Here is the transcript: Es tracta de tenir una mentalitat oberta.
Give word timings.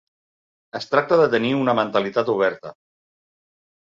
Es 0.79 0.87
tracta 0.93 1.19
de 1.19 1.27
tenir 1.35 1.51
una 1.59 1.75
mentalitat 1.81 2.31
oberta. 2.35 2.75